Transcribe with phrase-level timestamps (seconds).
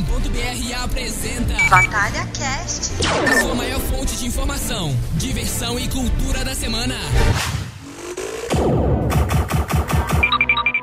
[0.00, 2.92] batalhadosnerds.com.br apresenta Batalha Cast.
[3.28, 6.94] a sua maior fonte de informação, diversão e cultura da semana.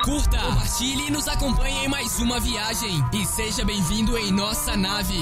[0.03, 3.03] Curta, compartilhe e nos acompanhe em mais uma viagem.
[3.13, 5.19] E seja bem-vindo em nossa nave.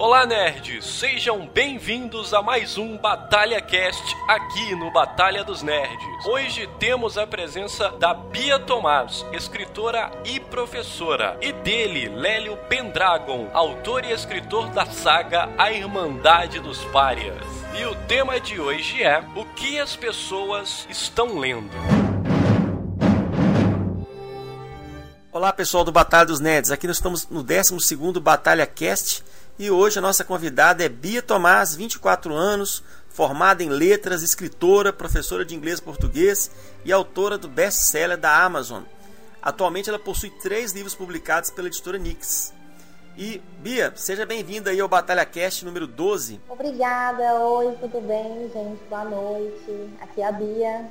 [0.00, 0.86] Olá, nerds!
[0.86, 6.24] Sejam bem-vindos a mais um Batalha Cast aqui no Batalha dos Nerds.
[6.24, 14.06] Hoje temos a presença da Bia Tomás, escritora e professora, e dele, Lélio Pendragon, autor
[14.06, 17.44] e escritor da saga A Irmandade dos Párias.
[17.78, 21.76] E o tema de hoje é o que as pessoas estão lendo.
[25.30, 29.22] Olá pessoal do Batalha dos Nerds, aqui nós estamos no 12º Batalha Cast
[29.60, 35.44] e hoje a nossa convidada é Bia Tomás, 24 anos, formada em letras, escritora, professora
[35.44, 36.50] de inglês e português
[36.82, 38.84] e autora do best-seller da Amazon.
[39.42, 42.54] Atualmente ela possui três livros publicados pela editora Nix.
[43.18, 46.40] E Bia, seja bem-vinda aí ao Batalha Cast número 12.
[46.48, 48.82] Obrigada, oi, tudo bem, gente?
[48.88, 49.90] Boa noite.
[50.00, 50.90] Aqui é a Bia.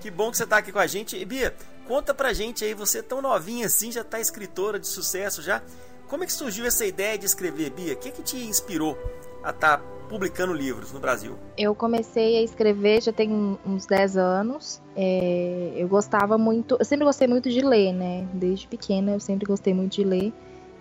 [0.00, 1.18] Que bom que você está aqui com a gente.
[1.18, 1.54] E Bia,
[1.88, 5.62] conta pra gente aí, você é tão novinha assim, já está escritora de sucesso já.
[6.06, 7.94] Como é que surgiu essa ideia de escrever, Bia?
[7.94, 8.96] O que, que te inspirou
[9.42, 11.34] a estar publicando livros no Brasil?
[11.56, 14.80] Eu comecei a escrever já tem uns 10 anos.
[14.96, 18.26] É, eu gostava muito, eu sempre gostei muito de ler, né?
[18.32, 20.32] Desde pequena eu sempre gostei muito de ler.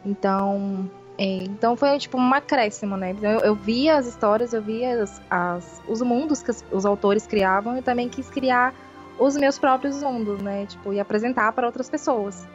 [0.06, 3.12] Então, é, então foi tipo um acréscimo, né?
[3.12, 7.28] Então, eu, eu via as histórias, eu via as, as- os mundos que os autores
[7.28, 8.74] criavam e também quis criar
[9.20, 10.66] os meus próprios mundos, né?
[10.66, 12.48] Tipo, e apresentar para outras pessoas.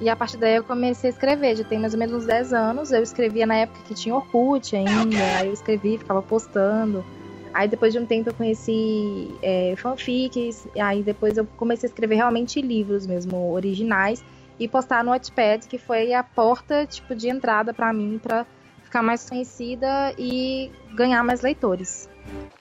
[0.00, 2.52] E a partir daí eu comecei a escrever, já tem mais ou menos uns 10
[2.52, 2.92] anos.
[2.92, 7.04] Eu escrevia na época que tinha Orkut ainda, aí eu escrevi, ficava postando.
[7.52, 11.90] Aí depois de um tempo eu conheci é, fanfics, e aí depois eu comecei a
[11.90, 14.22] escrever realmente livros mesmo, originais,
[14.60, 18.46] e postar no Wattpad, que foi a porta tipo de entrada pra mim pra
[18.84, 22.08] ficar mais conhecida e ganhar mais leitores.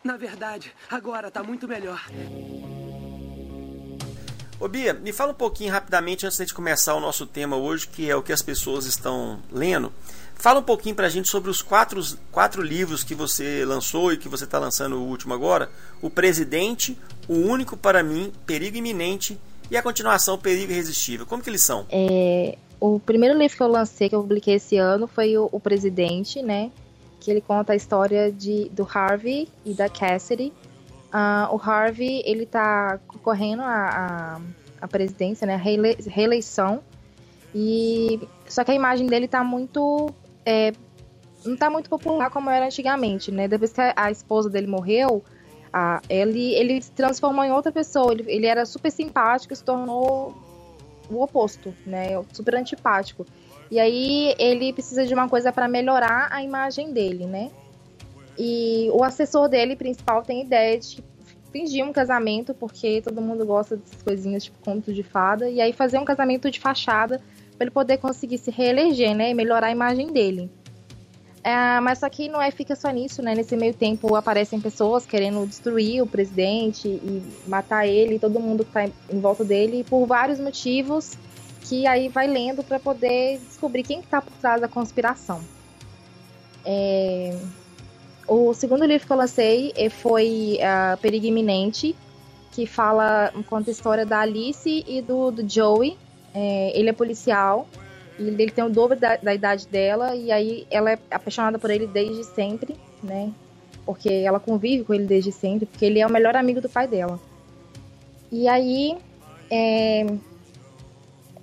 [0.03, 2.01] Na verdade, agora tá muito melhor.
[4.59, 8.09] Ô Bia, me fala um pouquinho rapidamente antes de começar o nosso tema hoje, que
[8.09, 9.93] é o que as pessoas estão lendo.
[10.33, 12.01] Fala um pouquinho pra gente sobre os quatro,
[12.31, 15.69] quatro livros que você lançou e que você está lançando o último agora:
[16.01, 16.97] O Presidente,
[17.27, 21.27] O Único para Mim, Perigo Iminente e a continuação Perigo Irresistível.
[21.27, 21.85] Como que eles são?
[21.91, 25.59] É, o primeiro livro que eu lancei, que eu publiquei esse ano, foi o, o
[25.59, 26.71] Presidente, né?
[27.19, 30.51] Que ele conta a história de, do Harvey e da Cassidy.
[31.11, 34.41] Ah, o Harvey, ele tá concorrendo à,
[34.81, 35.55] à presidência, né?
[35.55, 36.81] a reele- reeleição.
[37.55, 40.09] E só que a imagem dele tá muito
[40.45, 40.73] é,
[41.45, 43.47] não tá muito popular como era antigamente, né?
[43.47, 45.23] Depois que a, a esposa dele morreu,
[45.71, 48.11] a, ele, ele se transformou em outra pessoa.
[48.11, 50.33] Ele, ele era super simpático e se tornou
[51.09, 52.21] o oposto, né?
[52.33, 53.25] Super antipático.
[53.69, 57.51] E aí ele precisa de uma coisa para melhorar a imagem dele, né?
[58.37, 61.03] E o assessor dele principal tem ideia de
[61.51, 65.73] fingir um casamento, porque todo mundo gosta dessas coisinhas tipo conto de fada, e aí
[65.73, 67.21] fazer um casamento de fachada
[67.57, 69.31] para ele poder conseguir se reeleger, né?
[69.31, 70.51] E melhorar a imagem dele.
[71.43, 73.33] É, mas só que não é fica só nisso, né?
[73.33, 78.65] Nesse meio tempo aparecem pessoas querendo destruir o presidente e matar ele, e todo mundo
[78.65, 81.17] que tá em em volta dele, por vários motivos
[81.67, 85.41] que aí vai lendo para poder descobrir quem que tá por trás da conspiração.
[86.65, 87.37] É,
[88.27, 91.95] O segundo livro que eu lancei eh, foi ah, Perigo Iminente,
[92.51, 95.97] que fala, conta a história da Alice e do, do Joey.
[96.33, 97.67] É, ele é policial
[98.19, 101.69] e ele tem o dobro da, da idade dela e aí ela é apaixonada por
[101.69, 103.31] ele desde sempre, né?
[103.85, 106.87] Porque ela convive com ele desde sempre, porque ele é o melhor amigo do pai
[106.87, 107.19] dela.
[108.31, 108.97] E aí,
[109.49, 110.05] é,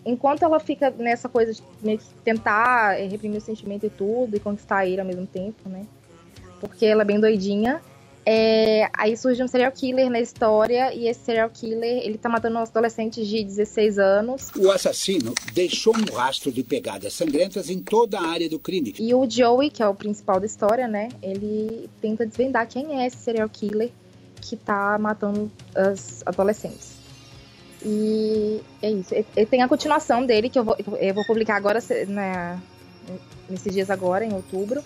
[0.04, 4.84] enquanto ela fica nessa coisa de tentar é, reprimir o sentimento e tudo, e conquistar
[4.86, 5.86] ele ao mesmo tempo, né?
[6.68, 7.80] Porque ela é bem doidinha.
[8.26, 12.58] é, aí surge um serial killer na história, e esse serial killer, ele tá matando
[12.58, 14.50] uns adolescentes de 16 anos.
[14.56, 18.94] O assassino deixou um rastro de pegadas sangrentas em toda a área do crime.
[18.98, 21.10] E o Joey, que é o principal da história, né?
[21.22, 23.90] Ele tenta desvendar quem é esse serial killer
[24.40, 26.94] que tá matando as adolescentes.
[27.84, 29.14] E é isso.
[29.14, 31.78] E- tem a continuação dele, que eu vou, eu vou publicar agora,
[32.08, 32.58] na,
[33.50, 34.82] nesses dias agora, em outubro.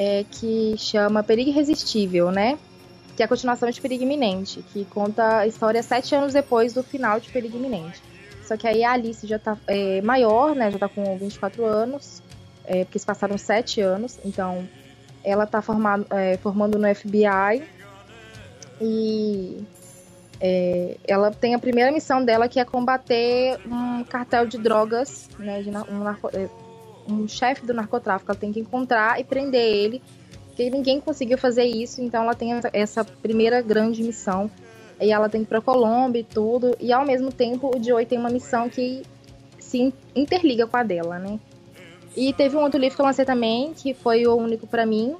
[0.00, 2.56] É, que chama Perigo Irresistível, né?
[3.16, 6.84] Que é a continuação de Perigo Iminente, que conta a história sete anos depois do
[6.84, 8.00] final de Perigo Iminente.
[8.48, 10.70] Só que aí a Alice já tá é, maior, né?
[10.70, 12.22] Já tá com 24 anos.
[12.64, 14.18] É, porque se passaram 7 anos.
[14.24, 14.66] Então,
[15.24, 17.62] ela tá formado, é, formando no FBI.
[18.80, 19.62] E
[20.40, 25.62] é, ela tem a primeira missão dela que é combater um cartel de drogas, né?
[25.62, 26.48] De, um, é,
[27.10, 28.30] um chefe do narcotráfico.
[28.30, 30.02] Ela tem que encontrar e prender ele.
[30.46, 34.50] Porque ninguém conseguiu fazer isso, então ela tem essa, primeira grande missão.
[35.00, 36.76] E ela tem que ir pra Colômbia e tudo.
[36.80, 39.02] E ao mesmo tempo, o Joey tem uma missão que
[39.58, 41.38] se interliga com a dela, né?
[42.16, 45.14] E teve um outro livro que eu lancei também, que foi o único para mim,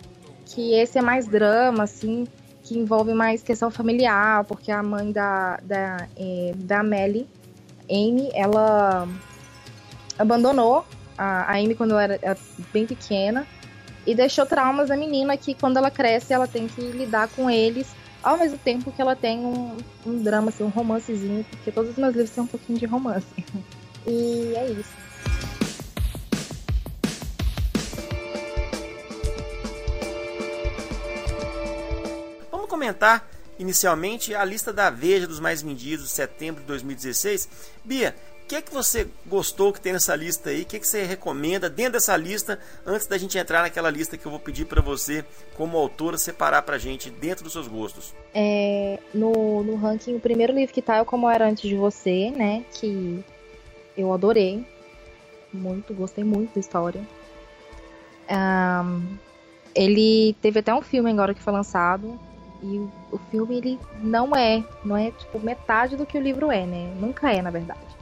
[0.46, 2.26] que esse é mais drama, assim,
[2.64, 7.28] que envolve mais questão familiar, porque a mãe da, da, é, da Melly,
[7.88, 9.06] Amy, ela
[10.18, 10.84] abandonou
[11.18, 12.38] a, Amy quando ela era, era
[12.72, 13.46] bem pequena
[14.06, 17.88] e deixou traumas da menina que quando ela cresce ela tem que lidar com eles
[18.22, 19.76] ao mesmo tempo que ela tem um,
[20.06, 23.26] um drama, assim, um romancezinho, porque todos os meus livros têm um pouquinho de romance.
[24.06, 24.90] E é isso.
[32.50, 33.28] Vamos comentar
[33.58, 37.48] inicialmente a lista da Veja dos mais vendidos de setembro de 2016.
[37.84, 38.16] Bia,
[38.48, 40.62] que é que você gostou que tem nessa lista aí?
[40.62, 44.16] O que, é que você recomenda dentro dessa lista, antes da gente entrar naquela lista
[44.16, 45.22] que eu vou pedir para você,
[45.54, 48.14] como autora, separar pra gente dentro dos seus gostos?
[48.32, 51.76] É, no, no ranking, o primeiro livro que tá é o Como Era Antes de
[51.76, 52.64] Você, né?
[52.72, 53.22] Que
[53.94, 54.66] eu adorei.
[55.52, 57.06] Muito, gostei muito da história.
[58.30, 59.18] Um,
[59.74, 62.18] ele teve até um filme agora que foi lançado.
[62.62, 62.78] E
[63.12, 66.94] o filme, ele não é, não é tipo metade do que o livro é, né?
[66.98, 67.97] Nunca é, na verdade.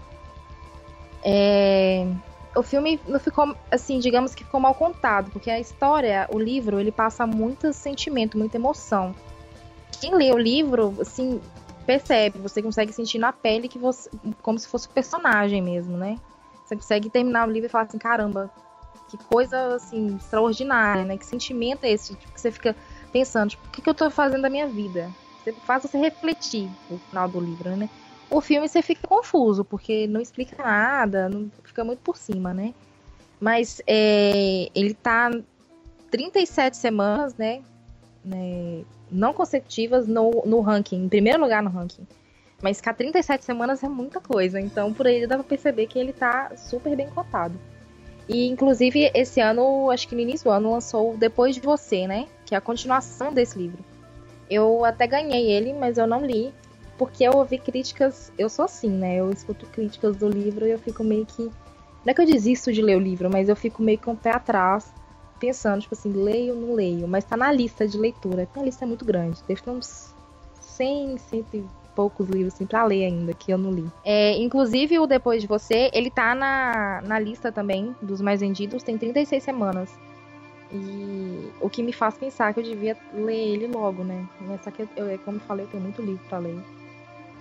[1.29, 2.07] É,
[2.55, 6.79] o filme não ficou, assim, digamos que ficou mal contado, porque a história, o livro,
[6.79, 9.13] ele passa muito sentimento, muita emoção.
[10.01, 11.41] Quem lê o livro, assim,
[11.85, 14.09] percebe, você consegue sentir na pele que você,
[14.41, 16.17] como se fosse um personagem mesmo, né?
[16.65, 18.49] Você consegue terminar o livro e falar assim, caramba,
[19.09, 21.17] que coisa, assim, extraordinária, né?
[21.17, 22.15] Que sentimento é esse?
[22.15, 22.77] Tipo, que você fica
[23.13, 25.13] pensando, tipo, o que, que eu tô fazendo da minha vida?
[25.43, 27.91] Você faz você refletir no final do livro, né?
[28.31, 32.75] O filme você fica confuso, porque não explica nada, não fica muito por cima, né?
[33.41, 35.31] Mas é, ele tá
[36.11, 37.63] 37 semanas, né?
[38.25, 42.07] né não consecutivas no, no ranking, em primeiro lugar no ranking.
[42.63, 46.13] Mas ficar 37 semanas é muita coisa, então por aí dá pra perceber que ele
[46.13, 47.59] tá super bem cotado.
[48.29, 52.27] E inclusive esse ano, acho que no início do ano, lançou Depois de Você, né?
[52.45, 53.85] Que é a continuação desse livro.
[54.51, 56.53] Eu até ganhei ele, mas eu não li
[56.99, 59.17] porque eu ouvi críticas, eu sou assim, né?
[59.17, 61.43] Eu escuto críticas do livro e eu fico meio que.
[61.43, 64.17] Não é que eu desisto de ler o livro, mas eu fico meio com o
[64.17, 64.93] pé atrás,
[65.41, 67.07] pensando, tipo assim, leio ou não leio.
[67.09, 68.43] Mas tá na lista de leitura.
[68.43, 69.43] Então a lista é muito grande.
[69.47, 70.15] Deve ter uns
[70.61, 71.65] 100, cento e
[71.95, 73.91] poucos livros assim, pra ler ainda, que eu não li.
[74.05, 78.83] É, inclusive, o Depois de Você, ele tá na, na lista também dos mais vendidos,
[78.83, 79.91] tem 36 semanas.
[80.71, 84.29] E o que me faz pensar que eu devia ler ele logo, né?
[84.63, 86.59] Só que, eu, como eu falei, eu tenho muito livro para ler.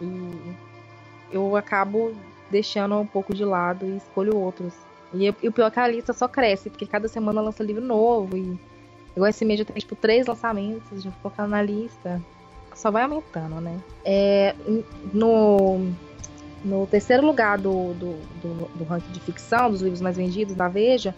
[0.01, 0.55] E
[1.31, 2.15] eu acabo
[2.49, 4.73] deixando um pouco de lado e escolho outros.
[5.13, 7.83] E, e o pior é que a lista só cresce, porque cada semana lança livro
[7.83, 8.37] novo.
[8.37, 8.59] E
[9.15, 12.21] igual esse mês já tem tipo três lançamentos, já colocar na lista.
[12.73, 13.79] Só vai aumentando, né?
[14.03, 14.53] É,
[15.13, 15.89] no,
[16.63, 20.67] no terceiro lugar do, do, do, do ranking de ficção, dos livros mais vendidos da
[20.67, 21.15] Veja,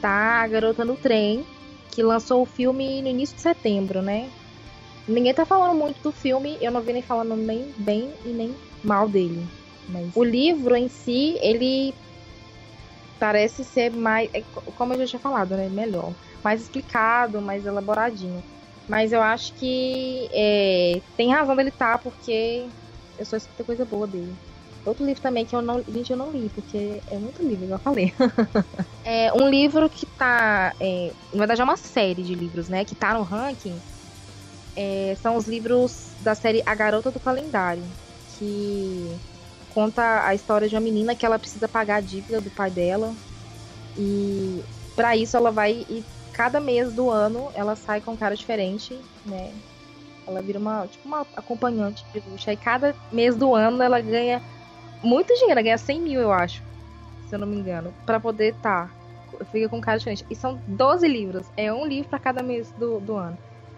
[0.00, 1.44] tá A Garota no Trem,
[1.90, 4.30] que lançou o filme no início de setembro, né?
[5.06, 8.54] Ninguém tá falando muito do filme, eu não vi nem falando nem bem e nem
[8.82, 9.46] mal dele.
[9.88, 11.94] Mas o livro em si, ele
[13.18, 14.42] parece ser mais, é,
[14.76, 15.68] como eu já tinha falado, né?
[15.68, 16.14] Melhor.
[16.42, 18.42] Mais explicado, mais elaboradinho.
[18.88, 22.66] Mas eu acho que é, tem razão dele estar, tá, porque
[23.18, 24.34] eu só escutei coisa boa dele.
[24.84, 27.78] Outro livro também que eu não, gente, eu não li, porque é muito livro, igual
[27.78, 28.12] eu falei.
[29.04, 30.74] é um livro que tá.
[30.80, 32.84] É, na verdade, é uma série de livros, né?
[32.84, 33.80] Que tá no ranking
[34.76, 37.84] é, são os livros da série A Garota do Calendário,
[38.38, 39.16] que
[39.72, 43.14] conta a história de uma menina que ela precisa pagar a dívida do pai dela.
[43.96, 44.62] E
[44.96, 48.98] para isso ela vai e cada mês do ano ela sai com um cara diferente,
[49.24, 49.52] né?
[50.26, 52.48] Ela vira uma, tipo uma acompanhante de luxo.
[52.48, 54.42] Aí cada mês do ano ela ganha
[55.02, 56.62] muito dinheiro, ela ganha 100 mil, eu acho,
[57.28, 58.88] se eu não me engano, para poder estar.
[58.88, 60.24] Tá, fica com um cara diferente.
[60.30, 63.36] E são 12 livros, é um livro para cada mês do, do ano.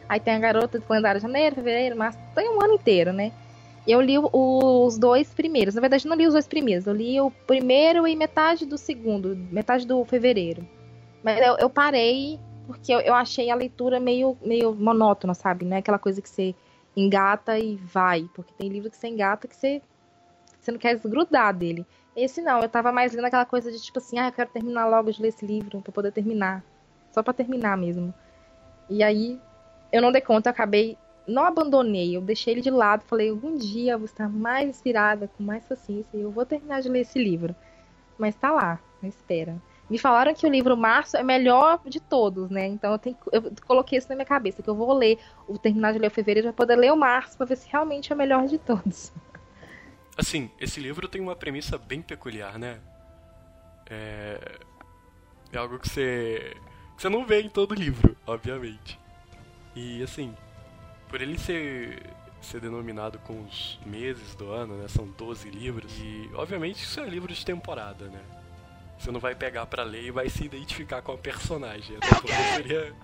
[0.08, 3.32] Aí tem a garota do calendário de janeiro, fevereiro, março, tem um ano inteiro, né?
[3.86, 5.74] Eu li os dois primeiros.
[5.74, 6.86] Na verdade, não li os dois primeiros.
[6.86, 10.66] Eu li o primeiro e metade do segundo, metade do fevereiro.
[11.22, 15.64] Mas eu, eu parei porque eu, eu, achei a leitura meio, meio monótona, sabe?
[15.64, 16.54] Não é aquela coisa que você
[16.96, 18.28] engata e vai.
[18.34, 19.80] Porque tem livro que você engata que você,
[20.60, 21.86] você não quer desgrudar dele.
[22.16, 24.88] Esse não, eu tava mais lendo aquela coisa de tipo assim, ah, eu quero terminar
[24.88, 26.64] logo de ler esse livro pra poder terminar.
[27.12, 28.12] Só pra terminar mesmo.
[28.90, 29.40] E aí,
[29.92, 30.96] eu não dei conta, acabei.
[31.26, 35.28] Não abandonei, eu deixei ele de lado, falei, algum dia eu vou estar mais inspirada,
[35.36, 37.54] com mais paciência, e eu vou terminar de ler esse livro.
[38.16, 39.60] Mas tá lá, na espera.
[39.88, 42.66] Me falaram que o livro Março é melhor de todos, né?
[42.66, 45.92] Então eu, tenho, eu coloquei isso na minha cabeça, que eu vou ler, o terminar
[45.92, 48.18] de ler o fevereiro, para poder ler o Março, para ver se realmente é o
[48.18, 49.12] melhor de todos.
[50.16, 52.80] Assim, esse livro tem uma premissa bem peculiar, né?
[53.88, 54.58] É,
[55.52, 56.56] é algo que você,
[56.96, 58.98] que você não vê em todo livro, obviamente.
[59.76, 60.34] E assim,
[61.06, 62.02] por ele ser,
[62.40, 64.88] ser denominado com os meses do ano, né?
[64.88, 65.92] São 12 livros.
[65.98, 68.20] E obviamente isso é livro de temporada, né?
[68.98, 71.98] Você não vai pegar para ler e vai se identificar com a personagem.
[71.98, 72.94] Até porque seria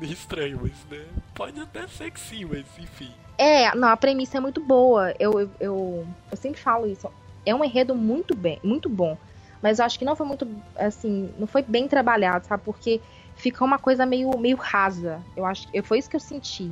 [0.00, 1.04] estranho, mas né?
[1.34, 3.12] Pode até ser que sim, mas enfim.
[3.36, 5.12] É, não, a premissa é muito boa.
[5.18, 7.10] Eu, eu, eu, eu sempre falo isso.
[7.44, 9.18] É um enredo muito bem, muito bom.
[9.60, 12.62] Mas eu acho que não foi muito, assim, não foi bem trabalhado, sabe?
[12.64, 13.00] Porque
[13.42, 15.20] fica uma coisa meio, meio rasa.
[15.36, 16.70] Eu acho que foi isso que eu senti.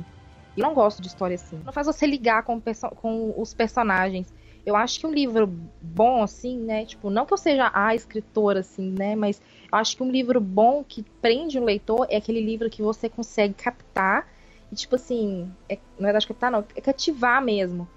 [0.55, 1.59] Eu não gosto de história assim.
[1.65, 2.61] Não faz você ligar com,
[2.95, 4.33] com os personagens.
[4.65, 5.47] Eu acho que um livro
[5.81, 6.85] bom, assim, né?
[6.85, 9.15] Tipo, não que eu seja a escritora, assim, né?
[9.17, 12.81] Mas eu acho que um livro bom que prende o leitor é aquele livro que
[12.81, 14.27] você consegue captar
[14.71, 17.87] e, tipo assim, é, não é das captar, não, é cativar mesmo.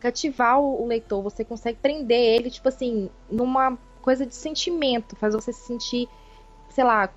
[0.00, 5.32] Cativar o, o, leitor, você consegue prender ele, tipo assim, numa coisa de sentimento, faz
[5.32, 6.08] você se sentir,
[6.68, 7.08] sei lá,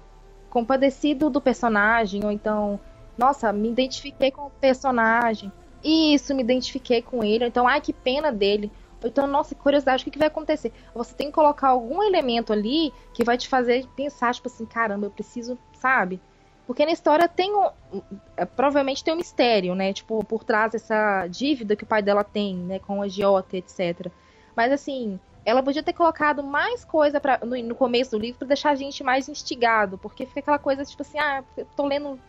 [0.55, 2.79] compadecido do personagem, ou então,
[3.17, 5.51] nossa, me identifiquei com o personagem.
[5.83, 8.71] Isso, me identifiquei com ele, ou então, ai, que pena dele.
[9.03, 10.71] Ou então, nossa, curiosidade, o que, que vai acontecer?
[10.93, 15.07] Você tem que colocar algum elemento ali que vai te fazer pensar, tipo assim, caramba,
[15.07, 16.21] eu preciso, sabe?
[16.65, 17.69] Porque na história tem um.
[18.37, 19.91] É, provavelmente tem um mistério, né?
[19.91, 22.79] Tipo, por trás dessa dívida que o pai dela tem, né?
[22.79, 24.09] Com a agiota, etc.
[24.55, 28.47] Mas assim, ela podia ter colocado mais coisa pra, no, no começo do livro para
[28.47, 29.97] deixar a gente mais instigado.
[29.97, 31.43] Porque fica aquela coisa, tipo assim, ah,
[31.75, 32.19] tô lendo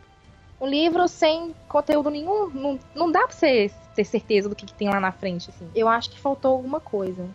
[0.60, 2.50] um livro sem conteúdo nenhum.
[2.50, 5.68] Não, não dá pra você ter certeza do que, que tem lá na frente, assim.
[5.74, 7.26] Eu acho que faltou alguma coisa.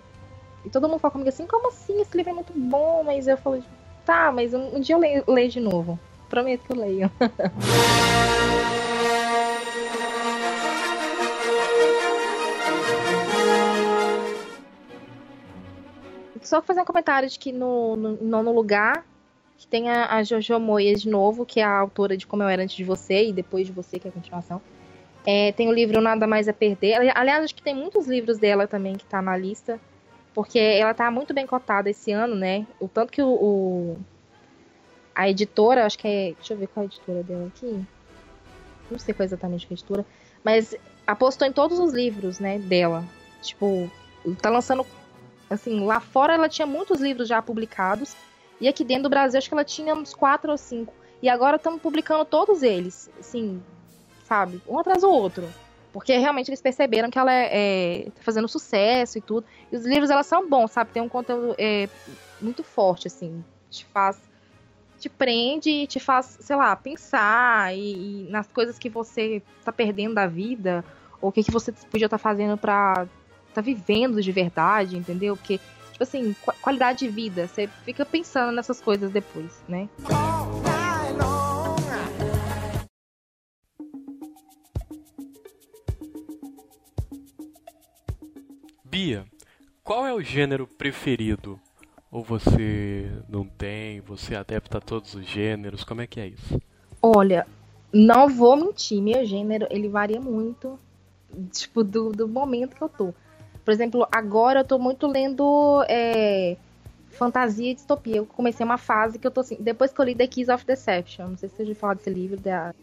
[0.63, 1.99] E todo mundo fala comigo assim, como assim?
[1.99, 3.63] Esse livro é muito bom, mas eu falei,
[4.05, 5.99] tá, mas um, um dia eu leio, leio de novo.
[6.29, 7.11] Prometo que eu leio.
[16.51, 19.05] Só fazer um comentário de que no, no nono lugar
[19.57, 22.49] que tem a, a, Jojo Moyes de novo, que é a autora de Como Eu
[22.49, 24.61] Era Antes de Você e Depois de Você, que é a continuação.
[25.25, 26.95] É, tem o livro Nada Mais a Perder.
[27.15, 29.79] Aliás, acho que tem muitos livros dela também que tá na lista.
[30.33, 32.67] Porque ela tá muito bem cotada esse ano, né?
[32.81, 33.97] O tanto que o, o
[35.15, 36.33] a editora, acho que é.
[36.33, 37.81] Deixa eu ver qual é a editora dela aqui.
[38.89, 40.05] Não sei qual é exatamente a editora.
[40.43, 40.75] Mas
[41.07, 43.05] apostou em todos os livros, né, dela.
[43.41, 43.89] Tipo,
[44.41, 44.85] tá lançando.
[45.51, 48.15] Assim, lá fora ela tinha muitos livros já publicados.
[48.59, 50.93] E aqui dentro do Brasil, acho que ela tinha uns quatro ou cinco.
[51.21, 53.09] E agora estamos publicando todos eles.
[53.19, 53.61] Assim,
[54.23, 54.61] sabe?
[54.67, 55.47] Um atrás do outro.
[55.91, 59.45] Porque realmente eles perceberam que ela é, é tá fazendo sucesso e tudo.
[59.71, 60.91] E os livros, elas são bons, sabe?
[60.91, 61.89] Tem um conteúdo é,
[62.39, 63.43] muito forte, assim.
[63.69, 64.17] Te faz
[65.01, 69.71] te prende e te faz, sei lá, pensar e, e nas coisas que você tá
[69.71, 70.85] perdendo da vida,
[71.19, 73.07] ou o que, que você podia estar tá fazendo pra
[73.51, 75.35] tá vivendo de verdade, entendeu?
[75.35, 75.59] Porque,
[75.91, 79.87] tipo assim, qualidade de vida, você fica pensando nessas coisas depois, né?
[88.83, 89.25] Bia,
[89.83, 91.59] qual é o gênero preferido
[92.11, 94.01] ou você não tem?
[94.01, 95.83] Você adapta a todos os gêneros?
[95.85, 96.61] Como é que é isso?
[97.01, 97.47] Olha,
[97.93, 100.77] não vou mentir, meu gênero ele varia muito,
[101.51, 103.13] tipo, do, do momento que eu tô.
[103.63, 106.57] Por exemplo, agora eu tô muito lendo é,
[107.09, 108.17] fantasia e distopia.
[108.17, 110.65] Eu comecei uma fase que eu tô assim, depois que eu li The Keys of
[110.65, 112.37] Deception, não sei se você já falou desse livro.
[112.39, 112.73] Da...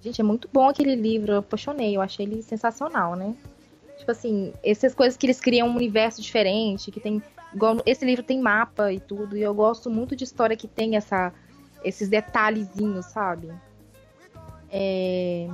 [0.00, 3.34] Gente, é muito bom aquele livro, eu apaixonei, eu achei ele sensacional, né?
[3.98, 7.22] Tipo assim, essas coisas que eles criam um universo diferente, que tem
[7.56, 10.94] Igual, esse livro tem mapa e tudo, e eu gosto muito de história que tem
[10.94, 11.32] essa,
[11.82, 13.50] esses detalhezinhos, sabe?
[14.70, 15.48] É...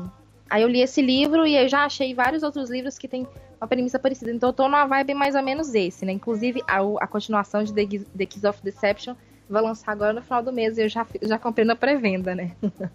[0.50, 3.24] Aí eu li esse livro e eu já achei vários outros livros que tem
[3.62, 4.32] uma premissa parecida.
[4.32, 6.12] Então eu tô numa vibe mais ou menos esse, né?
[6.12, 9.14] Inclusive a, a continuação de The, Keys of Deception
[9.48, 12.52] vai lançar agora no final do mês e eu já, já comprei na pré-venda, né?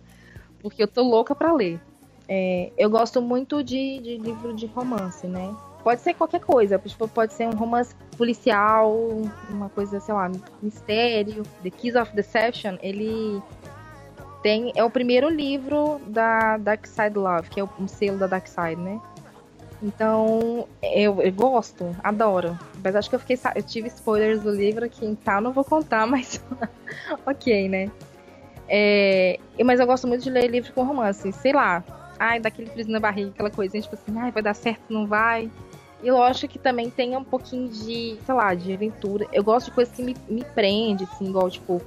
[0.59, 1.79] Porque eu tô louca pra ler.
[2.27, 5.55] É, eu gosto muito de, de livro de romance, né?
[5.87, 6.77] pode ser qualquer coisa.
[6.77, 8.93] Tipo, pode ser um romance policial,
[9.49, 10.29] uma coisa, sei lá,
[10.61, 11.43] mistério.
[11.63, 13.41] The Keys of Deception, ele
[14.43, 14.73] tem.
[14.75, 18.75] É o primeiro livro da Dark Side Love, que é um selo da Dark Side,
[18.75, 18.99] né?
[19.81, 22.57] Então, eu, eu gosto, adoro.
[22.83, 23.39] Mas acho que eu fiquei.
[23.55, 26.43] Eu tive spoilers do livro aqui, então não vou contar, mas.
[27.25, 27.91] ok, né?
[28.67, 31.31] É, mas eu gosto muito de ler livro com romance.
[31.31, 31.83] Sei lá.
[32.19, 35.51] Ai, daquele frio na barriga, aquela coisa, tipo assim, ai, vai dar certo, não vai.
[36.01, 39.27] E lógico que também tem um pouquinho de, sei lá, de aventura.
[39.31, 41.79] Eu gosto de coisas que me, me prende, assim, igual, tipo,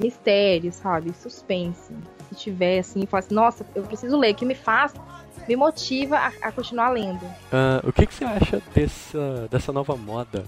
[0.00, 1.12] mistério, sabe?
[1.14, 1.94] Suspense.
[2.38, 4.94] Tiver, assim, e falar assim, nossa, eu preciso ler, que me faz,
[5.48, 7.24] me motiva a, a continuar lendo.
[7.24, 10.44] Uh, o que, que você acha dessa, dessa nova moda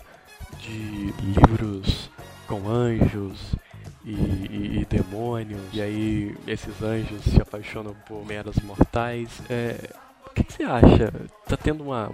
[0.59, 2.11] de livros
[2.47, 3.55] com anjos
[4.05, 9.43] e, e, e, demônios, e aí esses anjos se apaixonam por meras mortais?
[9.49, 9.91] É,
[10.27, 11.13] o que, que você acha?
[11.47, 12.11] Tá tendo uma,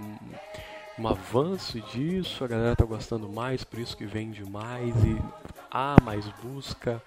[0.97, 5.21] um avanço disso, a galera tá gostando mais, por isso que vende mais e
[5.69, 7.01] há mais busca,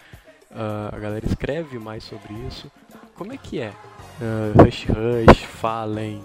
[0.50, 2.70] uh, a galera escreve mais sobre isso.
[3.14, 3.72] Como é que é?
[4.20, 6.22] Uh, Rush Rush, Fallen,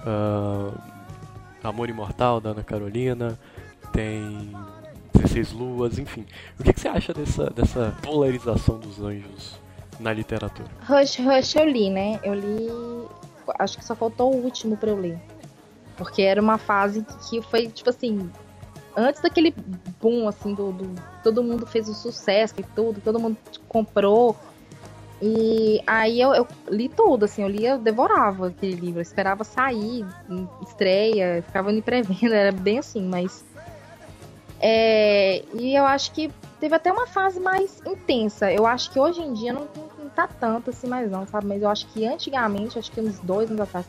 [0.00, 0.72] uh,
[1.62, 3.38] Amor Imortal da Ana Carolina,
[3.92, 4.52] tem
[5.14, 6.26] 16 Luas, enfim.
[6.58, 9.60] O que, que você acha dessa, dessa polarização dos anjos
[10.00, 10.68] na literatura?
[10.86, 12.20] Rush Rush eu li, né?
[12.22, 12.68] Eu li.
[13.58, 15.18] Acho que só faltou o último pra eu ler.
[15.96, 18.30] Porque era uma fase que foi, tipo assim,
[18.96, 19.54] antes daquele
[20.00, 23.36] boom, assim, do, do, todo mundo fez o sucesso e tudo, todo mundo
[23.68, 24.36] comprou.
[25.20, 29.44] E aí eu, eu, li tudo, assim, eu lia, eu devorava aquele livro, eu esperava
[29.44, 30.04] sair,
[30.60, 33.44] estreia, ficava me prevendo, era bem assim, mas.
[34.60, 36.30] É, e eu acho que
[36.60, 38.52] teve até uma fase mais intensa.
[38.52, 39.68] Eu acho que hoje em dia não,
[39.98, 41.46] não tá tanto assim mais não, sabe?
[41.46, 43.86] Mas eu acho que antigamente, acho que uns dois anos atrás,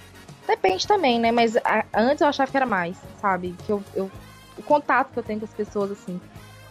[0.48, 1.32] Depende também, né?
[1.32, 3.56] Mas a, antes eu achava que era mais, sabe?
[3.66, 4.12] Que eu, eu,
[4.58, 6.20] o contato que eu tenho com as pessoas, assim.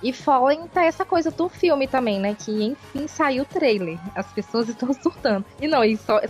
[0.02, 2.34] E Fallen tá essa coisa do filme também, né?
[2.36, 3.98] Que enfim saiu o trailer.
[4.14, 5.44] As pessoas estão surtando.
[5.60, 6.20] E não, e só,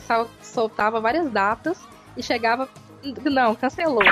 [0.42, 1.78] soltava várias datas
[2.16, 2.68] e chegava.
[3.24, 4.02] Não, cancelou.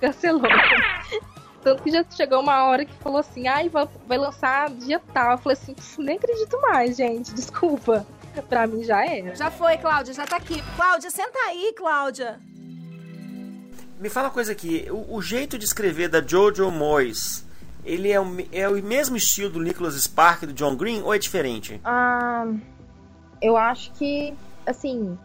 [0.00, 0.42] Cancelou.
[1.62, 5.32] Tanto que já chegou uma hora que falou assim: ai, vai, vai lançar dia tal.
[5.32, 7.32] Eu falei assim: nem acredito mais, gente.
[7.34, 8.06] Desculpa.
[8.48, 9.34] Pra mim já era.
[9.34, 10.62] Já foi, Cláudia, já tá aqui.
[10.76, 12.38] Cláudia, senta aí, Cláudia.
[14.00, 17.44] Me fala uma coisa aqui, o, o jeito de escrever da Jojo Moyes,
[17.84, 21.18] ele é o, é o mesmo estilo do Nicholas Spark do John Green ou é
[21.18, 21.78] diferente?
[21.84, 22.46] Ah,
[23.42, 24.32] eu acho que,
[24.64, 25.18] assim,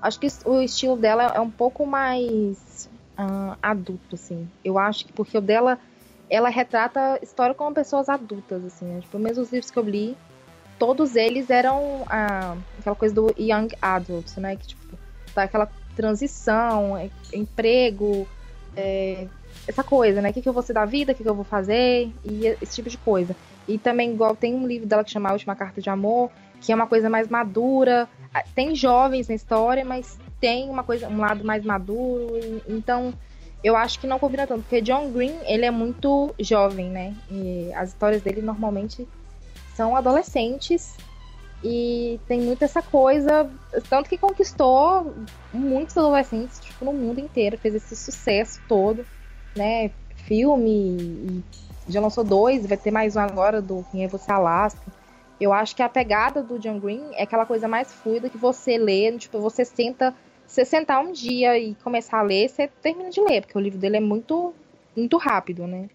[0.00, 4.48] acho que o estilo dela é um pouco mais uh, adulto, assim.
[4.64, 5.78] Eu acho que porque o dela,
[6.30, 8.86] ela retrata história como pessoas adultas, assim.
[8.86, 9.00] Né?
[9.02, 10.16] Tipo, mesmo os livros que eu li,
[10.78, 14.56] todos eles eram ah, aquela coisa do young adults, né?
[14.56, 14.98] Que, tipo,
[15.34, 18.24] tá aquela transição, é, emprego,
[18.76, 19.26] é,
[19.66, 20.30] essa coisa, né?
[20.30, 22.46] O que, que eu vou ser da vida, o que, que eu vou fazer, e
[22.62, 23.34] esse tipo de coisa.
[23.66, 26.30] E também, igual tem um livro dela que chama A Última Carta de Amor,
[26.60, 28.08] que é uma coisa mais madura.
[28.32, 32.62] Ah, tem jovens na história, mas tem uma coisa, um lado mais maduro.
[32.68, 33.12] Então,
[33.64, 37.12] eu acho que não combina tanto, porque John Green, ele é muito jovem, né?
[37.28, 39.06] E as histórias dele normalmente
[39.74, 40.96] são adolescentes
[41.62, 43.50] e tem muito essa coisa,
[43.88, 45.12] tanto que conquistou
[45.52, 49.04] muitos adolescentes, tipo, no mundo inteiro, fez esse sucesso todo,
[49.56, 49.90] né?
[50.14, 51.42] Filme,
[51.88, 54.80] já lançou dois, vai ter mais um agora do Quem é Você Alaska.
[55.40, 58.76] Eu acho que a pegada do John Green é aquela coisa mais fluida que você
[58.76, 60.14] lê, tipo, você senta,
[60.46, 63.78] você sentar um dia e começar a ler, você termina de ler, porque o livro
[63.78, 64.54] dele é muito,
[64.96, 65.88] muito rápido, né?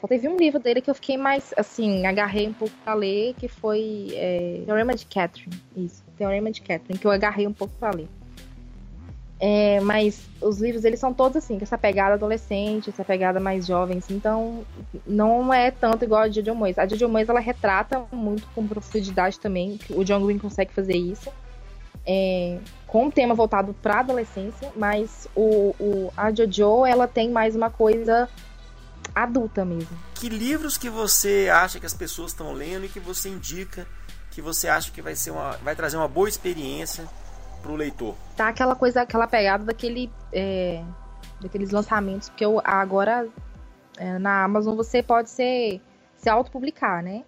[0.00, 3.34] Só teve um livro dele que eu fiquei mais, assim, agarrei um pouco pra ler,
[3.34, 5.60] que foi é, Teorema de Catherine.
[5.76, 8.08] Isso, Teorema de Catherine, que eu agarrei um pouco pra ler.
[9.40, 13.66] É, mas os livros, eles são todos assim, com essa pegada adolescente, essa pegada mais
[13.66, 14.64] jovem, assim, então
[15.06, 16.78] não é tanto igual a Jojo Moyes.
[16.78, 21.30] A Jojo Moyes, ela retrata muito com profundidade também, o John Green consegue fazer isso,
[22.04, 27.54] é, com um tema voltado pra adolescência, mas o, o, a Jojo, ela tem mais
[27.54, 28.28] uma coisa
[29.14, 29.96] adulta mesmo.
[30.14, 33.86] Que livros que você acha que as pessoas estão lendo e que você indica
[34.30, 37.08] que você acha que vai ser uma, vai trazer uma boa experiência
[37.60, 38.14] para o leitor?
[38.36, 40.82] Tá aquela coisa, aquela pegada daquele, é,
[41.40, 43.28] daqueles lançamentos, porque eu, agora
[43.96, 45.80] é, na Amazon você pode ser
[46.16, 47.24] se autopublicar, né?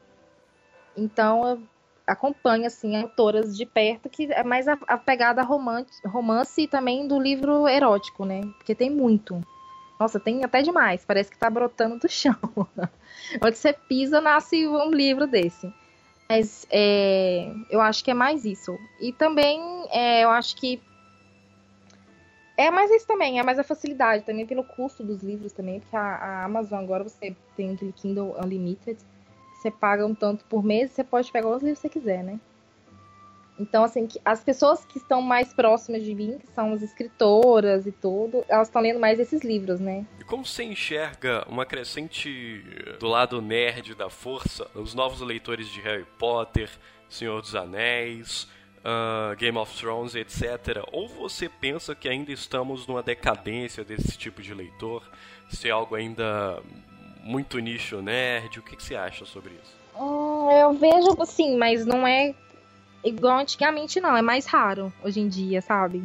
[0.96, 1.62] Então eu
[2.06, 7.06] acompanho assim autoras de perto que é mais a, a pegada romance, romance e também
[7.06, 8.40] do livro erótico, né?
[8.58, 9.40] Porque tem muito.
[10.00, 11.04] Nossa, tem até demais.
[11.04, 12.34] Parece que tá brotando do chão.
[13.44, 15.70] Onde você pisa, nasce um livro desse.
[16.26, 18.78] Mas é, eu acho que é mais isso.
[18.98, 19.60] E também
[19.90, 20.80] é, eu acho que
[22.56, 25.96] é mais isso também, é mais a facilidade também pelo custo dos livros também, porque
[25.96, 28.98] a, a Amazon agora você tem aquele Kindle Unlimited,
[29.54, 32.38] você paga um tanto por mês, você pode pegar os livros que você quiser, né?
[33.60, 37.92] Então, assim, as pessoas que estão mais próximas de mim, que são as escritoras e
[37.92, 40.06] tudo, elas estão lendo mais esses livros, né?
[40.18, 42.64] E como você enxerga uma crescente
[42.98, 46.70] do lado nerd da força, os novos leitores de Harry Potter,
[47.08, 50.82] Senhor dos Anéis, uh, Game of Thrones, etc.
[50.90, 55.02] Ou você pensa que ainda estamos numa decadência desse tipo de leitor?
[55.50, 56.62] Se é algo ainda
[57.22, 59.78] muito nicho nerd, o que, que você acha sobre isso?
[59.98, 62.34] Hum, eu vejo, sim, mas não é
[63.04, 64.16] igual antigamente, não.
[64.16, 66.02] É mais raro hoje em dia, sabe?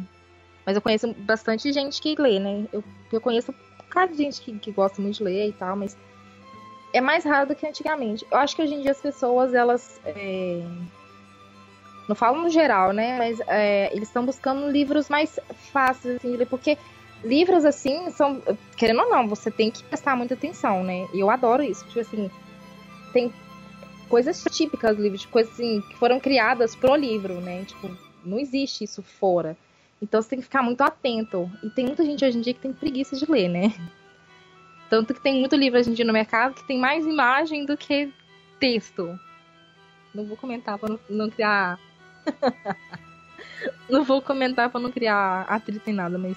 [0.64, 2.66] Mas eu conheço bastante gente que lê, né?
[2.72, 2.82] Eu,
[3.12, 5.96] eu conheço um bocado de gente que, que gosta muito de ler e tal, mas
[6.92, 8.26] é mais raro do que antigamente.
[8.30, 10.00] Eu acho que hoje em dia as pessoas, elas.
[10.04, 10.62] É...
[12.08, 13.18] Não falo no geral, né?
[13.18, 15.38] Mas é, eles estão buscando livros mais
[15.72, 16.78] fáceis assim, de ler, porque
[17.22, 18.42] livros assim são.
[18.76, 21.06] Querendo ou não, você tem que prestar muita atenção, né?
[21.12, 21.84] E eu adoro isso.
[21.86, 22.30] Tipo assim,
[23.12, 23.32] tem
[24.08, 27.64] coisas típicas do livro, tipo, coisas assim, que foram criadas pro livro, né?
[27.64, 27.90] Tipo,
[28.24, 29.56] não existe isso fora.
[30.00, 31.50] Então você tem que ficar muito atento.
[31.62, 33.74] E tem muita gente hoje em dia que tem preguiça de ler, né?
[34.88, 37.76] Tanto que tem muito livro hoje em dia no mercado que tem mais imagem do
[37.76, 38.12] que
[38.60, 39.18] texto.
[40.14, 41.78] Não vou comentar pra não, não criar.
[43.88, 46.36] não vou comentar pra não criar atrito nem nada, mas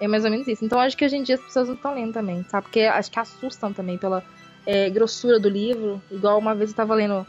[0.00, 0.64] é mais ou menos isso.
[0.64, 2.64] Então acho que hoje em dia as pessoas não estão lendo também, sabe?
[2.64, 4.22] Porque acho que assustam também pela
[4.66, 6.02] é, grossura do livro.
[6.10, 7.26] Igual uma vez eu tava lendo.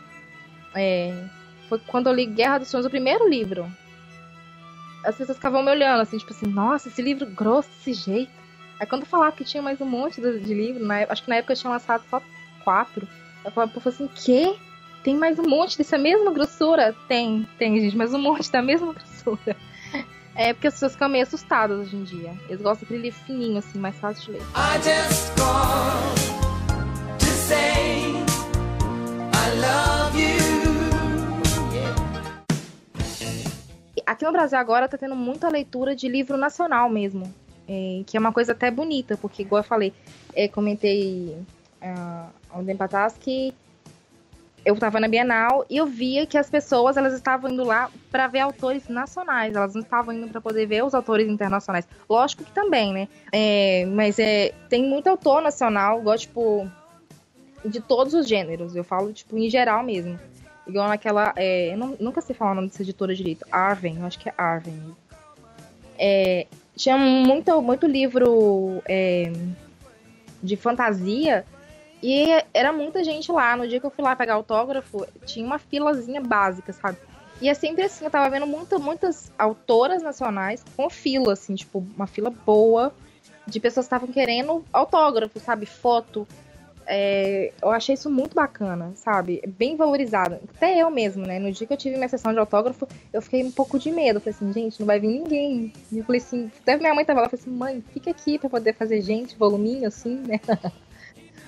[0.76, 1.26] É,
[1.70, 3.68] foi quando eu li Guerra dos Sonhos, o primeiro livro.
[5.06, 8.32] As pessoas ficavam me olhando assim, tipo assim, nossa, esse livro grosso desse jeito.
[8.80, 11.30] Aí quando eu falava que tinha mais um monte de, de livro, na, acho que
[11.30, 12.22] na época tinha lançado só
[12.64, 13.08] quatro.
[13.44, 14.56] Eu falava, assim, que?
[15.04, 16.96] Tem mais um monte dessa mesma grossura?
[17.10, 19.56] Tem, tem, gente, mais um monte da mesma grossura.
[20.36, 22.34] É porque as pessoas ficam meio assustadas hoje em dia.
[22.50, 24.42] Eles gostam daquele livro fininho, assim, mais fácil de ler.
[24.56, 26.53] I just
[34.14, 37.34] Aqui no Brasil agora tá tendo muita leitura de livro nacional mesmo.
[37.68, 39.92] É, que é uma coisa até bonita, porque igual eu falei,
[40.36, 41.36] é, comentei
[41.82, 43.54] uh, há um tempo atrás que
[44.66, 48.28] eu estava na Bienal e eu via que as pessoas elas estavam indo lá para
[48.28, 51.88] ver autores nacionais, elas não estavam indo para poder ver os autores internacionais.
[52.08, 53.08] Lógico que também, né?
[53.32, 56.70] É, mas é, tem muito autor nacional, igual tipo
[57.66, 58.76] de todos os gêneros.
[58.76, 60.20] Eu falo, tipo, em geral mesmo.
[60.68, 61.34] Igual naquela.
[61.36, 63.46] É, eu não, nunca sei falar o nome dessa editora direito.
[63.52, 64.96] Arven, eu acho que é Arven.
[65.98, 69.32] É, tinha muito, muito livro é,
[70.42, 71.46] de fantasia
[72.02, 73.56] e era muita gente lá.
[73.56, 76.98] No dia que eu fui lá pegar autógrafo, tinha uma filazinha básica, sabe?
[77.42, 81.86] E é sempre assim, eu tava vendo muita, muitas autoras nacionais com fila, assim, tipo,
[81.96, 82.94] uma fila boa
[83.46, 85.66] de pessoas que estavam querendo autógrafo, sabe?
[85.66, 86.28] Foto.
[86.86, 89.42] É, eu achei isso muito bacana, sabe?
[89.58, 90.40] Bem valorizado.
[90.56, 91.40] Até eu mesmo, né?
[91.40, 94.20] No dia que eu tive minha sessão de autógrafo, eu fiquei um pouco de medo.
[94.20, 95.74] Falei assim, gente, não vai vir ninguém.
[95.92, 98.50] E eu falei assim, até minha mãe tava lá, falei assim, mãe, fica aqui pra
[98.50, 100.40] poder fazer gente, voluminho, assim, né?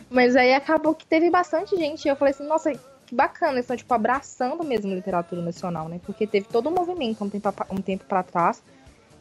[0.10, 2.06] Mas aí acabou que teve bastante gente.
[2.06, 2.72] E eu falei assim, nossa,
[3.06, 6.00] que bacana, eles estão, tipo, abraçando mesmo a literatura nacional, né?
[6.06, 8.64] Porque teve todo um movimento um tempo, um tempo pra trás,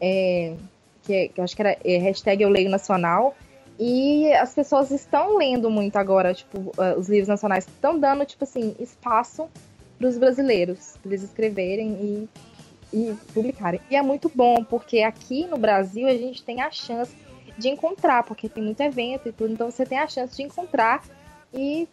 [0.00, 0.54] é,
[1.02, 3.36] que, que eu acho que era é, hashtag Eu Leio Nacional,
[3.78, 8.44] e as pessoas estão lendo muito agora, tipo, uh, os livros nacionais estão dando, tipo
[8.44, 9.48] assim, espaço
[9.98, 12.28] para os brasileiros, para eles escreverem
[12.92, 13.80] e, e publicarem.
[13.90, 17.14] E é muito bom, porque aqui no Brasil a gente tem a chance
[17.58, 21.02] de encontrar, porque tem muito evento e tudo, então você tem a chance de encontrar
[21.52, 21.88] e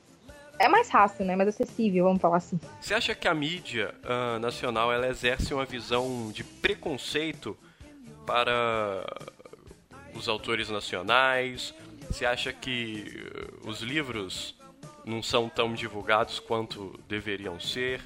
[0.60, 1.36] é mais fácil, né?
[1.36, 2.60] Mais acessível, vamos falar assim.
[2.80, 7.58] Você acha que a mídia uh, nacional ela exerce uma visão de preconceito
[8.26, 9.04] para
[10.14, 11.74] os autores nacionais?
[12.10, 13.24] Você acha que
[13.64, 14.56] uh, os livros
[15.06, 18.02] não são tão divulgados quanto deveriam ser?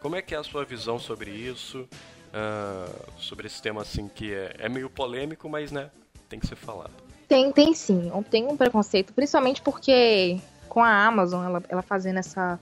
[0.00, 1.88] Como é que é a sua visão sobre isso?
[2.28, 5.90] Uh, sobre esse tema assim que é, é meio polêmico, mas né,
[6.28, 6.92] tem que ser falado.
[7.26, 8.10] Tem, tem sim.
[8.30, 12.60] Tem um preconceito, principalmente porque com a Amazon, ela, ela fazendo essa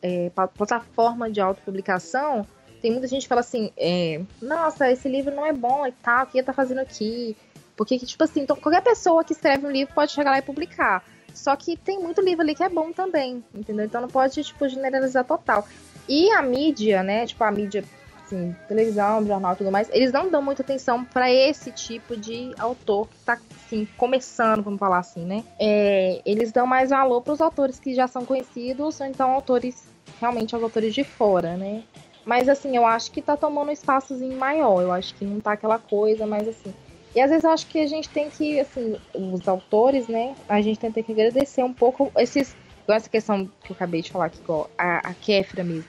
[0.00, 2.46] é, plataforma de autopublicação,
[2.80, 6.24] tem muita gente que fala assim, é, nossa, esse livro não é bom e tal,
[6.24, 7.36] o que ele tá fazendo aqui?
[7.78, 11.04] Porque, tipo assim, então, qualquer pessoa que escreve um livro pode chegar lá e publicar.
[11.32, 13.86] Só que tem muito livro ali que é bom também, entendeu?
[13.86, 15.64] Então não pode, tipo, generalizar total.
[16.08, 17.24] E a mídia, né?
[17.24, 17.84] Tipo, a mídia,
[18.24, 22.52] assim, televisão, jornal e tudo mais, eles não dão muita atenção para esse tipo de
[22.58, 25.44] autor que tá, assim, começando, vamos falar assim, né?
[25.60, 29.84] É, eles dão mais valor para os autores que já são conhecidos, ou então autores,
[30.20, 31.84] realmente, os autores de fora, né?
[32.24, 34.82] Mas, assim, eu acho que tá tomando um espaçozinho maior.
[34.82, 36.74] Eu acho que não tá aquela coisa, mas, assim,
[37.14, 40.34] e às vezes eu acho que a gente tem que, assim, os autores, né?
[40.48, 42.56] A gente tem que agradecer um pouco esses.
[42.86, 45.84] Essa questão que eu acabei de falar aqui, igual a, a Kéfera mesmo.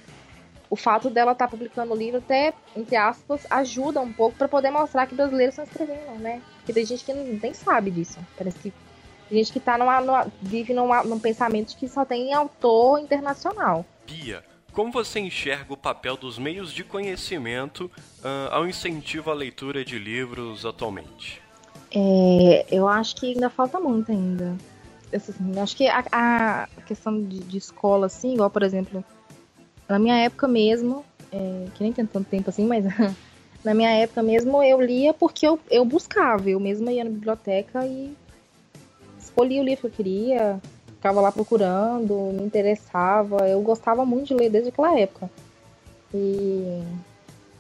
[0.70, 4.50] o fato dela estar tá publicando o livro até, entre aspas, ajuda um pouco para
[4.50, 6.42] poder mostrar que brasileiros estão escrevendo, né?
[6.58, 8.20] Porque tem gente que nem sabe disso.
[8.38, 8.74] Parece que
[9.32, 13.86] gente que tá numa, numa, vive numa, num pensamento de que só tem autor internacional.
[14.06, 17.86] Bia, como você enxerga o papel dos meios de conhecimento
[18.20, 21.42] uh, ao incentivo à leitura de livros atualmente?
[21.92, 24.56] É, eu acho que ainda falta muito ainda.
[25.12, 29.04] Assim, acho que a, a questão de, de, escola, assim, igual, por exemplo,
[29.88, 32.86] na minha época mesmo, é, que nem tem tanto tempo assim, mas
[33.66, 37.86] na minha época mesmo eu lia porque eu, eu buscava, eu mesma ia na biblioteca
[37.86, 38.16] e
[39.20, 40.62] escolhia o livro que eu queria,
[41.00, 45.30] ficava lá procurando, me interessava, eu gostava muito de ler desde aquela época.
[46.14, 46.84] E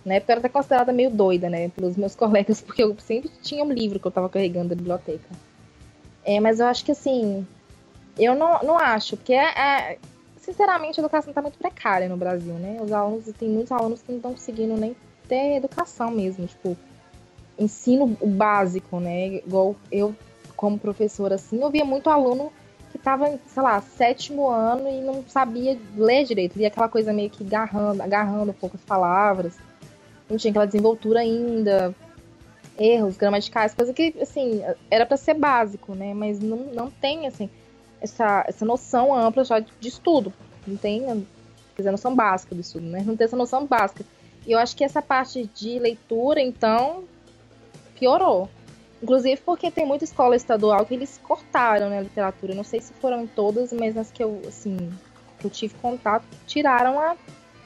[0.05, 3.31] na época eu era até considerada meio doida, né, pelos meus colegas, porque eu sempre
[3.41, 5.29] tinha um livro que eu tava carregando da biblioteca.
[6.25, 7.47] É, mas eu acho que assim,
[8.17, 9.97] eu não, não acho, porque é, é
[10.37, 12.77] sinceramente a educação está muito precária no Brasil, né?
[12.81, 14.93] Os alunos, tem muitos alunos que não estão conseguindo nem
[15.29, 16.75] ter educação mesmo, tipo,
[17.57, 19.27] ensino básico, né?
[19.37, 20.13] Igual eu,
[20.57, 22.51] como professora, assim, eu via muito aluno
[22.91, 27.29] que estava, sei lá, sétimo ano e não sabia ler direito, via aquela coisa meio
[27.29, 29.57] que agarrando, agarrando poucas palavras,
[30.29, 31.93] não tinha aquela desenvoltura ainda,
[32.77, 36.13] erros gramaticais, coisa que, assim, era para ser básico, né?
[36.13, 37.49] Mas não, não tem, assim,
[37.99, 40.31] essa, essa noção ampla já de, de estudo.
[40.65, 41.01] Não tem,
[41.75, 43.03] quer dizer, noção básica do estudo, né?
[43.05, 44.05] Não tem essa noção básica.
[44.45, 47.03] E eu acho que essa parte de leitura, então,
[47.99, 48.49] piorou.
[49.01, 52.53] Inclusive porque tem muita escola estadual que eles cortaram, né, a literatura.
[52.53, 54.77] Não sei se foram todas, mas nas que eu, assim,
[55.39, 57.15] que eu tive contato, tiraram a,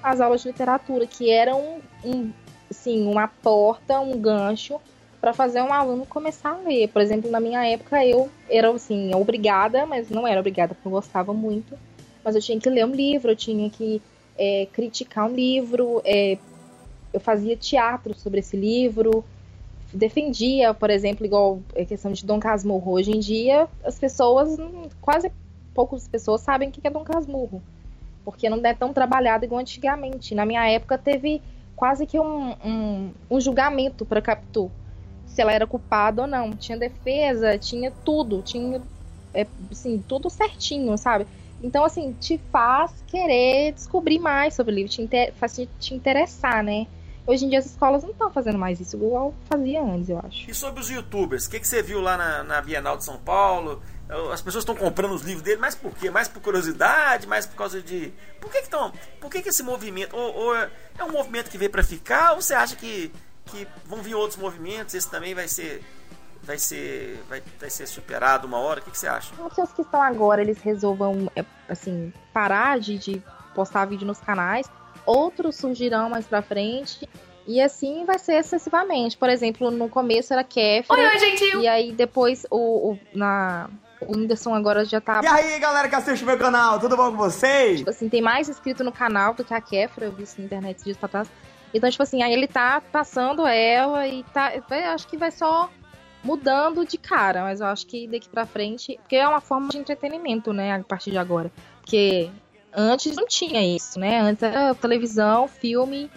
[0.01, 2.31] as aulas de literatura, que eram um,
[2.69, 4.79] assim, uma porta, um gancho
[5.19, 6.89] para fazer um aluno começar a ler.
[6.89, 10.91] Por exemplo, na minha época eu era assim, obrigada, mas não era obrigada porque eu
[10.91, 11.79] gostava muito.
[12.23, 14.01] Mas eu tinha que ler um livro, eu tinha que
[14.37, 16.37] é, criticar um livro, é,
[17.11, 19.23] eu fazia teatro sobre esse livro,
[19.93, 22.93] defendia, por exemplo, igual a questão de Dom Casmurro.
[22.93, 24.57] Hoje em dia, as pessoas,
[24.99, 25.31] quase
[25.73, 27.61] poucas pessoas sabem o que é Dom Casmurro,
[28.25, 30.35] porque não é tão trabalhado igual antigamente.
[30.35, 31.41] Na minha época, teve
[31.75, 34.71] quase que um, um, um julgamento para Capitu
[35.25, 36.51] se ela era culpada ou não.
[36.51, 38.81] Tinha defesa, tinha tudo, tinha
[39.33, 41.25] é, assim, tudo certinho, sabe?
[41.61, 45.33] Então, assim, te faz querer descobrir mais sobre o livro, te inter...
[45.33, 46.85] faz te interessar, né?
[47.25, 50.49] Hoje em dia as escolas não estão fazendo mais isso, igual fazia antes, eu acho.
[50.49, 53.17] E sobre os youtubers, o que, que você viu lá na, na Bienal de São
[53.17, 53.81] Paulo?
[54.31, 56.11] As pessoas estão comprando os livros dele, mas por quê?
[56.11, 58.13] Mais por curiosidade, mais por causa de.
[58.39, 58.91] Por que, que estão.
[59.19, 60.15] Por que, que esse movimento.
[60.15, 60.69] Ou, ou é
[61.03, 63.11] um movimento que veio para ficar, ou você acha que
[63.45, 65.83] que vão vir outros movimentos, esse também vai ser
[66.43, 68.79] vai ser vai, vai ser superado uma hora.
[68.79, 69.33] O que, que você acha?
[69.37, 73.23] Não sei se os que estão agora eles resolvam é, assim parar de, de
[73.55, 74.69] postar vídeo nos canais,
[75.05, 77.07] outros surgirão mais para frente.
[77.45, 79.17] E assim vai ser excessivamente.
[79.17, 80.99] Por exemplo, no começo era Kéfera.
[80.99, 81.57] Oi, oi, gente!
[81.57, 83.69] E aí depois o, o na,
[84.01, 85.21] o Whindersson agora já tá.
[85.23, 87.79] E aí, galera que assiste meu canal, tudo bom com vocês?
[87.79, 90.45] Tipo assim, tem mais inscrito no canal do que a Kéfera, eu vi isso na
[90.45, 91.29] internet dias pra trás.
[91.73, 94.53] Então, tipo assim, aí ele tá passando ela e tá.
[94.55, 95.69] Eu acho que vai só
[96.23, 98.97] mudando de cara, mas eu acho que daqui pra frente.
[99.01, 101.51] Porque é uma forma de entretenimento, né, a partir de agora.
[101.81, 102.29] Porque
[102.75, 104.19] antes não tinha isso, né?
[104.19, 106.09] Antes era televisão, filme,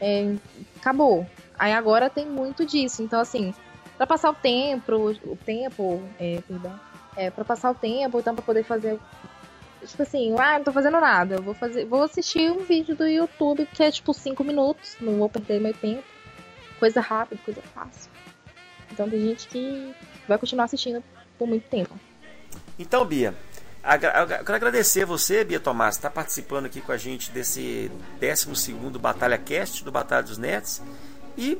[0.00, 0.34] é,
[0.76, 1.26] acabou.
[1.58, 3.02] Aí agora tem muito disso.
[3.02, 3.54] Então, assim,
[3.96, 6.78] para passar o tempo, o tempo, é, perdão,
[7.16, 8.98] é, para passar o tempo, então para poder fazer
[9.86, 11.36] tipo assim, ah, não tô fazendo nada.
[11.36, 11.84] Eu vou fazer.
[11.84, 14.96] Vou assistir um vídeo do YouTube que é tipo 5 minutos.
[15.00, 16.04] Não vou perder meu tempo.
[16.78, 18.10] Coisa rápida, coisa fácil.
[18.90, 19.94] Então tem gente que
[20.26, 21.02] vai continuar assistindo
[21.38, 21.94] por muito tempo.
[22.78, 23.34] Então, Bia,
[23.82, 27.90] eu quero agradecer você, Bia Tomás, estar tá participando aqui com a gente desse
[28.20, 30.82] 12 Batalha Cast do Batalha dos Nets.
[31.36, 31.58] E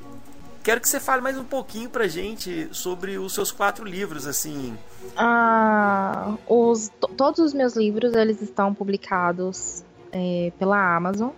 [0.63, 4.77] quero que você fale mais um pouquinho pra gente sobre os seus quatro livros, assim.
[5.17, 11.31] Ah, os, todos os meus livros, eles estão publicados é, pela Amazon.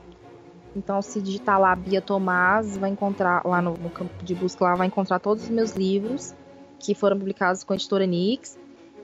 [0.74, 4.74] Então, se digitar lá Bia Tomás, vai encontrar lá no, no, campo de busca, lá
[4.74, 6.34] vai encontrar todos os meus livros
[6.78, 8.58] que foram publicados com a editora Nix.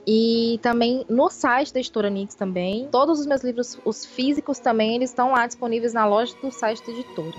[0.05, 2.87] E também no site da editora Nix também.
[2.91, 6.85] Todos os meus livros, os físicos também, eles estão lá disponíveis na loja do site
[6.85, 7.37] da editora.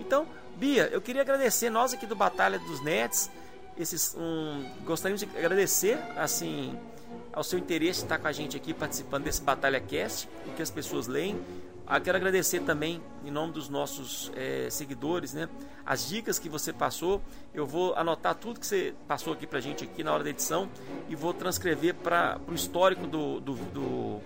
[0.00, 3.30] Então, Bia, eu queria agradecer nós aqui do Batalha dos Nets.
[3.76, 6.78] Esses, um, gostaríamos de agradecer assim
[7.32, 10.70] ao seu interesse estar com a gente aqui participando desse Batalha Cast, o que as
[10.70, 11.40] pessoas leem.
[11.86, 15.48] Ah, quero agradecer também, em nome dos nossos é, seguidores, né,
[15.84, 17.20] as dicas que você passou.
[17.52, 20.30] Eu vou anotar tudo que você passou aqui para a gente aqui na hora da
[20.30, 20.68] edição
[21.08, 24.20] e vou transcrever para o histórico do, do, do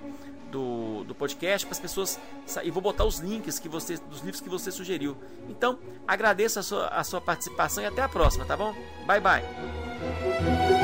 [0.50, 2.20] do, do podcast para as pessoas
[2.62, 5.16] e vou botar os links que você dos livros que você sugeriu.
[5.48, 8.74] Então, agradeço a sua, a sua participação e até a próxima, tá bom?
[9.06, 10.75] Bye bye.